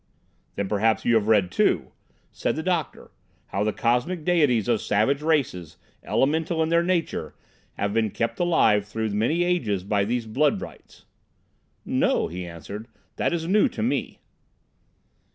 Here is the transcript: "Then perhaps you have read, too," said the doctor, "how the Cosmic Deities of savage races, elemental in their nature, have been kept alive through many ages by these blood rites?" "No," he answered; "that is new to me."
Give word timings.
"Then 0.55 0.67
perhaps 0.67 1.05
you 1.05 1.13
have 1.13 1.27
read, 1.27 1.51
too," 1.51 1.91
said 2.31 2.55
the 2.55 2.63
doctor, 2.63 3.11
"how 3.49 3.63
the 3.63 3.71
Cosmic 3.71 4.25
Deities 4.25 4.67
of 4.67 4.81
savage 4.81 5.21
races, 5.21 5.77
elemental 6.03 6.63
in 6.63 6.69
their 6.69 6.81
nature, 6.81 7.35
have 7.73 7.93
been 7.93 8.09
kept 8.09 8.39
alive 8.39 8.87
through 8.87 9.11
many 9.11 9.43
ages 9.43 9.83
by 9.83 10.03
these 10.05 10.25
blood 10.25 10.59
rites?" 10.59 11.05
"No," 11.85 12.25
he 12.29 12.47
answered; 12.47 12.87
"that 13.17 13.31
is 13.31 13.45
new 13.47 13.69
to 13.69 13.83
me." 13.83 14.17